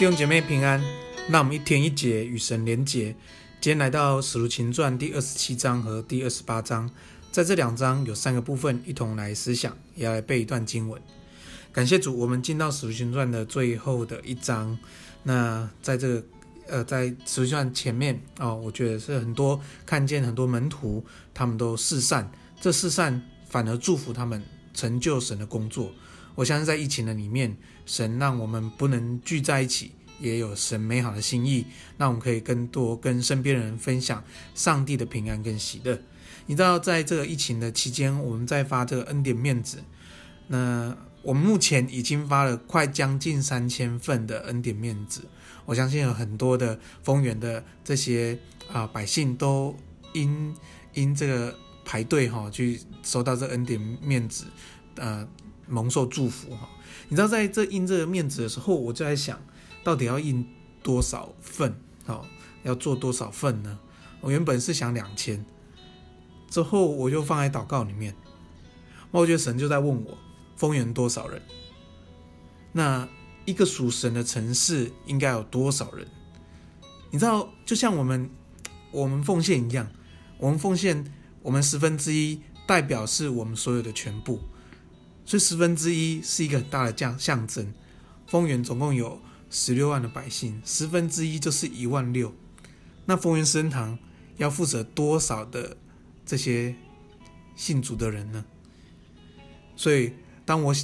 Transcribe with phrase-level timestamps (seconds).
[0.00, 0.82] 弟兄姐妹平安，
[1.28, 3.14] 让我们一天一节与神连结。
[3.60, 6.90] 今天来到《使徒行传》第二十七章和第二十八章，
[7.30, 10.98] 在这两章有三个部分，一同来思想，也要来背一段经文。
[11.70, 14.78] 感谢主，我们进到《使徒行传》的最后的一章。
[15.24, 16.24] 那在这个
[16.66, 21.04] 呃，在《使徒行传》前面哦，我觉得是很多看见很多门徒，
[21.34, 24.42] 他们都四散，这四散反而祝福他们
[24.72, 25.92] 成就神的工作。
[26.34, 31.66] 我相信在疫情的里面，神让我们不能聚在一起，也有神美好的心意，
[31.98, 34.22] 让我们可以更多跟身边人分享
[34.54, 36.00] 上帝的平安跟喜乐。
[36.46, 39.82] 你知道，在这个疫情的期间，我们在发这个恩典面子，
[40.46, 45.22] 那我们目前已经发了快将近三千份的恩典面子。
[45.66, 48.38] 我相信有很多的丰源的这些
[48.72, 49.76] 啊百姓都
[50.14, 50.54] 因
[50.94, 54.46] 因这个排队哈、去收到这恩典面子，
[54.96, 55.28] 呃。
[55.70, 56.68] 蒙受祝福哈，
[57.08, 59.40] 你知道在这印这个面子的时候，我就在想，
[59.84, 60.46] 到底要印
[60.82, 61.74] 多少份？
[62.04, 62.26] 好，
[62.64, 63.78] 要做多少份呢？
[64.20, 65.44] 我原本是想两千，
[66.50, 68.14] 之后我就放在祷告里面。
[69.10, 70.18] 我觉得神就在问我，
[70.56, 71.40] 丰源多少人？
[72.72, 73.08] 那
[73.44, 76.06] 一个属神的城市应该有多少人？
[77.10, 78.30] 你知道，就像我们
[78.90, 79.90] 我们奉献一样，
[80.38, 81.12] 我们奉献
[81.42, 84.40] 我们十分之一，代表是我们所有的全部。
[85.30, 87.72] 所以十分之一是一个很大的象象征。
[88.26, 92.34] 丰原总共有十六万的百姓，十分之一就是一万六。
[93.06, 93.96] 那丰原圣堂
[94.38, 95.76] 要负责多少的
[96.26, 96.74] 这些
[97.54, 98.44] 信主的人呢？
[99.76, 100.14] 所以
[100.44, 100.74] 当我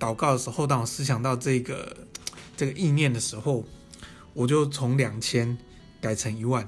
[0.00, 2.06] 祷告的时候，当我思想到这个
[2.56, 3.66] 这个意念的时候，
[4.32, 5.58] 我就从两千
[6.00, 6.66] 改成一万。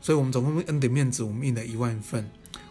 [0.00, 2.30] 所以我们总共恩典面子，我们印了一万份。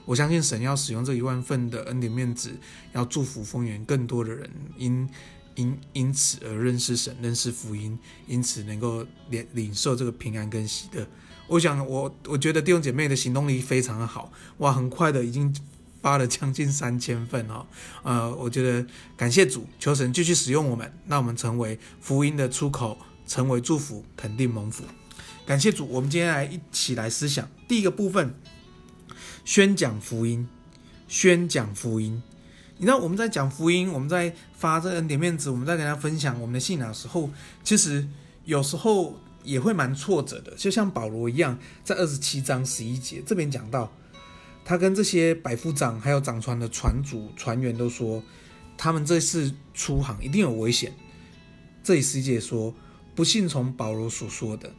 [0.10, 2.50] 我相信神要使用这一万份的恩典面子，
[2.94, 5.08] 要祝福丰原更多的人因
[5.54, 7.96] 因因此而认识神、认识福音，
[8.26, 11.08] 因此能够领领受这个平安跟喜乐。
[11.48, 15.56] 我想我我觉得弟兄姐妹的行动力非常的好，哇，很快的已经
[16.02, 17.68] 发了将近三千份哦。
[18.02, 18.84] 呃，我觉得
[19.16, 22.98] 感谢主，求神继续使用我们，让我们成为福音的出口，
[23.28, 24.84] 成为祝福，肯定蒙福。
[25.46, 28.34] 感谢主，我们今天来一起来思想第一个部分。
[29.50, 30.48] 宣讲福音，
[31.08, 32.22] 宣讲福音。
[32.78, 37.28] 你知道我们在讲福音，我们在发这恩典面子，我们在跟大家分享我们的信仰的时候，
[37.64, 38.08] 其实
[38.46, 40.54] 有时候也会蛮挫折的。
[40.56, 43.92] 就像保罗一样，在二十七章十一节这边讲到，
[44.64, 48.22] 他跟这些百夫长还有掌船的船主、船员都说，
[48.78, 50.94] 他们这次出航一定有危险。
[51.84, 52.72] 这里十节说，
[53.16, 54.72] 不信从保罗所说的。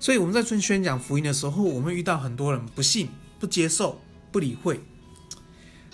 [0.00, 3.08] 所以我们在宣宣讲福音的时候，我们遇到很多人不信。
[3.40, 3.98] 不接受、
[4.30, 4.78] 不理会，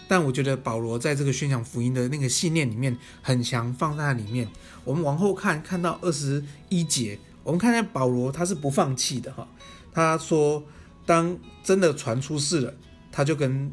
[0.09, 4.49] 但我觉得保罗在这个宣讲福音的那个信念里面很强，放在里面。
[4.84, 9.47] 我们往后看，看到二十一节，我们看见保罗他是不放弃的哈。
[9.93, 10.62] 他说，
[11.06, 12.75] 当真的船出事了，
[13.12, 13.73] 他就跟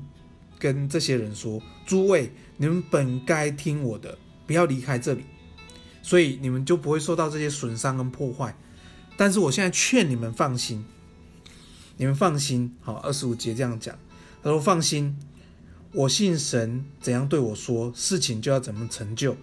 [0.59, 5.23] 跟这些人说：“诸位，你们本该听我的，不要离开这里，
[6.03, 8.56] 所以你们就不会受到这些损伤跟破坏。
[9.17, 10.85] 但是我现在劝你们放心。”
[11.97, 13.97] 你们放心，好，二十五节这样讲，
[14.41, 15.17] 他说：“放心，
[15.91, 19.37] 我信神怎样对我说，事情就要怎么成就。”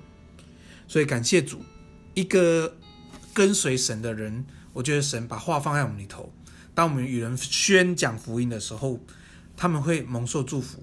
[0.88, 1.62] 所以感谢主，
[2.14, 2.76] 一个
[3.32, 6.32] 跟随神的人，我觉得神把话放在我们里头。
[6.74, 8.98] 当我们与人宣讲福音的时候，
[9.56, 10.82] 他们会蒙受祝福。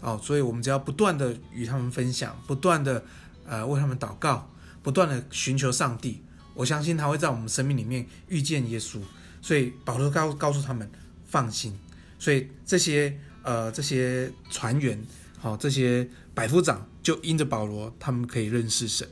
[0.00, 3.04] 哦，所以我们只要不断的与他们分享，不断的
[3.46, 4.50] 呃为他们祷告，
[4.82, 6.22] 不断的寻求上帝，
[6.54, 9.00] 我相信他会在我们生命里面遇见耶稣。
[9.40, 10.90] 所以保罗告告诉他们
[11.24, 11.78] 放心，
[12.18, 15.00] 所以这些呃这些船员，
[15.38, 19.08] 好、哦、这些百夫长就因着保罗，他们可以认识神。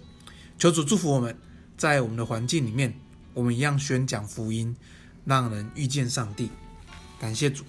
[0.59, 1.37] 求主祝福我们，
[1.76, 2.98] 在我们的环境里面，
[3.34, 4.75] 我们一样宣讲福音，
[5.25, 6.50] 让人遇见上帝。
[7.20, 7.64] 感谢主。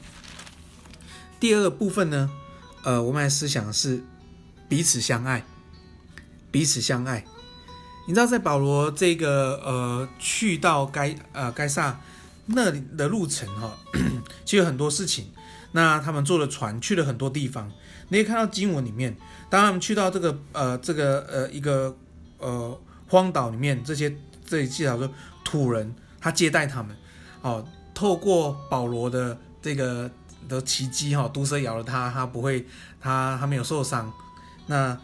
[1.40, 2.30] 第二个部分呢，
[2.84, 4.02] 呃，我们来思想是
[4.68, 5.46] 彼此相爱，
[6.52, 7.24] 彼此相爱。
[8.08, 12.00] 你知道，在保罗这个呃去到该呃该撒。
[12.48, 13.78] 那里的路程哈，
[14.46, 15.28] 其实很多事情。
[15.74, 17.70] 那他们坐了船去了很多地方。
[18.08, 19.16] 你可以看到经文里面，
[19.50, 21.96] 当他们去到这个呃这个呃一个
[22.40, 22.80] 呃
[23.10, 24.16] 荒岛里面，这些
[24.46, 25.12] 这里记载说
[25.44, 26.96] 土人他接待他们，
[27.42, 30.10] 哦，透过保罗的这个
[30.48, 32.66] 的奇迹哈，毒蛇咬了他，他不会，
[33.02, 34.12] 他他没有受伤。
[34.68, 34.98] 那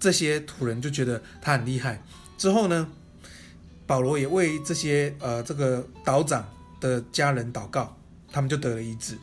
[0.00, 2.02] 这些土人就觉得他很厉害。
[2.38, 2.88] 之后呢，
[3.86, 6.42] 保罗也为这些呃这个岛长。
[6.80, 7.96] 的家人祷告，
[8.32, 9.16] 他们就得了医治。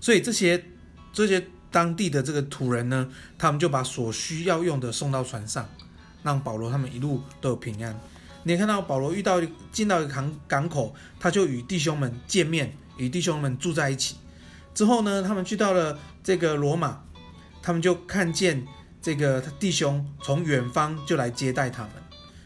[0.00, 0.64] 所以这些
[1.12, 5.68] 这些当地的这个土人呢，他们就把所需要用的送到船上，
[6.22, 7.98] 让保罗他们一路都有平安。
[8.44, 9.40] 你看到保罗遇到
[9.72, 14.16] 进到一个港港口，他就与弟兄们见面，与弟兄们住在一起。
[14.72, 17.02] 之后呢，他们去到了这个罗马，
[17.62, 18.64] 他们就看见
[19.02, 21.92] 这个弟兄从远方就来接待他们，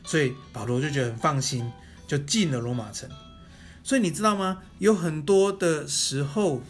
[0.05, 1.71] 所以保罗就觉得很放心，
[2.07, 3.11] 就进了罗马城。
[3.83, 4.63] 所以你知道吗？
[4.79, 6.63] 有很多的时候，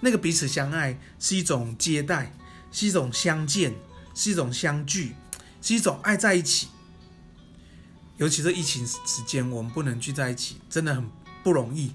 [0.00, 2.32] 那个彼此相爱是一种接待，
[2.70, 3.74] 是一种相见，
[4.14, 5.14] 是一种相聚，
[5.60, 6.68] 是一种爱在一起。
[8.18, 11.04] 尤其是疫情时间，我们不能聚在一起，真的很
[11.42, 11.92] 不容易。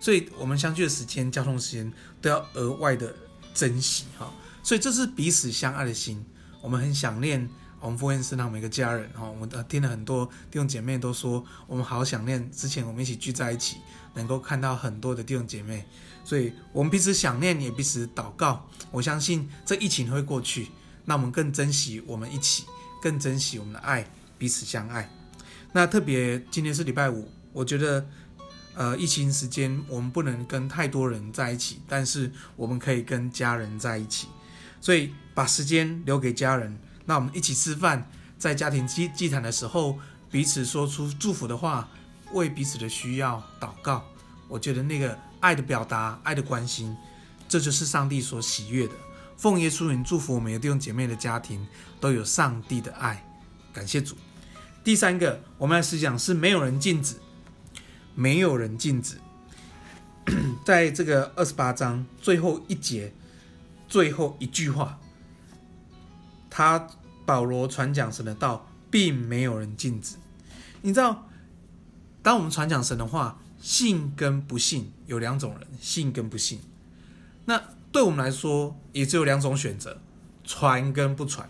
[0.00, 3.14] 所以，我们相聚的时间、交通时间都要额外的
[3.52, 4.32] 珍惜哈。
[4.62, 6.24] 所以，这是彼此相爱的心。
[6.60, 7.48] 我们很想念
[7.80, 9.28] 我们福音圣堂每个家人哈。
[9.30, 13.76] 我们听了很多弟兄姐妹都说，我们好想念之前我们一起聚在一起，
[14.14, 15.84] 能够看到很多的弟兄姐妹。
[16.24, 18.68] 所以，我们彼此想念，也彼此祷告。
[18.90, 20.68] 我相信这疫情会过去，
[21.04, 22.64] 那我们更珍惜我们一起，
[23.00, 24.04] 更珍惜我们的爱，
[24.36, 25.08] 彼此相爱。
[25.72, 28.04] 那特别今天是礼拜五，我觉得，
[28.74, 34.26] 呃，疫情时间我们不能跟太多人在一起，但是我们可以跟家人在一起，
[34.80, 36.76] 所以把时间留给家人。
[37.08, 38.06] 那我们一起吃饭，
[38.38, 39.98] 在家庭祭祭坛的时候，
[40.30, 41.88] 彼此说出祝福的话，
[42.34, 44.04] 为彼此的需要祷告。
[44.46, 46.94] 我觉得那个爱的表达，爱的关心，
[47.48, 48.92] 这就是上帝所喜悦的。
[49.38, 51.66] 奉耶稣名祝福我们弟兄姐妹的家庭
[51.98, 53.26] 都有上帝的爱，
[53.72, 54.14] 感谢主。
[54.84, 57.14] 第三个，我们来思想是没有人禁止，
[58.14, 59.18] 没有人禁止，
[60.62, 63.14] 在这个二十八章最后一节
[63.88, 64.98] 最后一句话，
[66.58, 66.88] 他
[67.24, 70.16] 保罗传讲神的道，并没有人禁止。
[70.82, 71.28] 你知道，
[72.20, 76.58] 当我们传讲神的话，信跟不信有两种人，信跟不信。
[77.44, 77.62] 那
[77.92, 80.00] 对我们来说，也只有两种选择，
[80.42, 81.48] 传跟不传。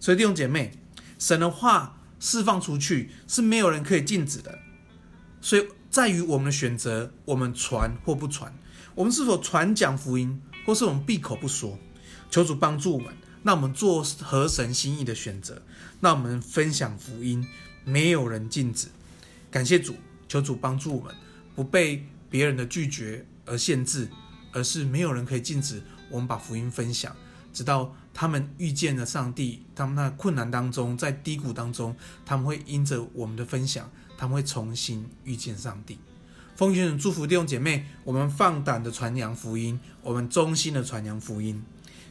[0.00, 0.72] 所以弟兄姐妹，
[1.18, 1.98] 神的话。
[2.20, 4.58] 释放出去是没有人可以禁止的，
[5.42, 8.50] 所以在于我们的选择，我们传或不传，
[8.94, 11.78] 我们是否传讲福音，或是我们闭口不说，
[12.30, 13.12] 求主帮助我们，
[13.46, 15.60] 那我们做合神心意的选择，
[16.00, 17.46] 那我们分享福音，
[17.84, 18.88] 没有人禁止，
[19.50, 19.94] 感谢主，
[20.26, 21.14] 求主帮助我们，
[21.54, 24.08] 不被别人的拒绝而限制，
[24.52, 27.14] 而是没有人可以禁止我们把福音分享。
[27.52, 31.94] 直到他们遇见了上帝，他们那困难当中，在低谷当中，
[32.24, 35.98] 他们会因着我们的分享，他们会重新遇见上帝。
[36.56, 41.62] 奉献祝福弟兄姐妹，我们放胆的传扬福音，我们衷心的传扬福音。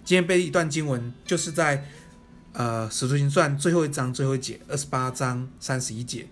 [0.05, 1.87] 今天背一段经文，就是在
[2.51, 6.27] 呃《使徒行传》最后一章最后一节，二十八章三十一节，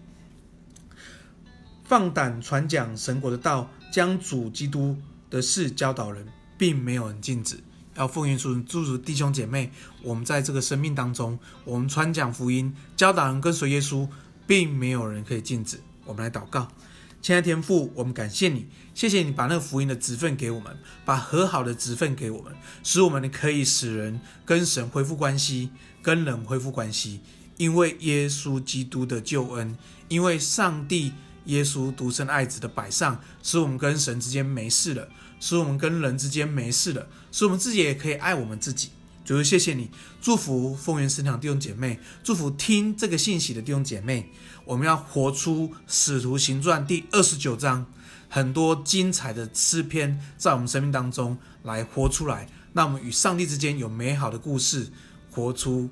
[1.86, 4.98] 放胆传讲神国的道，将主基督
[5.30, 6.28] 的事教导人，
[6.58, 7.60] 并没有人禁止。
[7.96, 9.72] 要奉耶稣祝福弟兄姐妹，
[10.04, 14.06] 我们在这个生命当中，我们传讲福音，教导人跟随耶稣，
[14.46, 15.80] 并没有人可以禁止。
[16.04, 16.68] 我们来祷告，
[17.22, 18.66] 亲爱的天父，我们感谢你，
[18.96, 20.76] 谢谢你把那个福音的职分给我们，
[21.06, 22.52] 把和好的职分给我们，
[22.84, 25.70] 使我们可以使人跟神恢复关系，
[26.02, 27.20] 跟人恢复关系。
[27.58, 29.78] 因为耶稣基督的救恩，
[30.08, 31.14] 因为上帝
[31.46, 35.08] 耶稣独生爱子的摆上，使我们跟神之间没事了。
[35.40, 38.90] 使我们跟人之间没事了，使我们自己也可以爱我们自己。
[39.32, 39.90] 主，谢谢你，
[40.22, 44.30] 祝福丰原圣堂弟兄姐妹，祝福听这个信息的弟兄姐妹。
[44.66, 47.86] 我们要活出使徒行传第二十九章
[48.28, 52.50] 很多精彩的诗篇，在我们生命当中来活出来。
[52.74, 54.92] 那我们与上帝之间有美好的故事，
[55.32, 55.90] 活出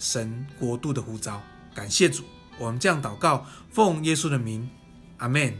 [0.00, 1.40] 神国度的呼召。
[1.72, 2.24] 感谢主，
[2.58, 4.68] 我们这样祷告，奉耶稣的名，
[5.18, 5.54] 阿门。